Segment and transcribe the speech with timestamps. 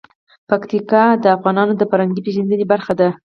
[0.49, 3.09] پکتیکا د افغانانو د فرهنګي پیژندنې برخه ده.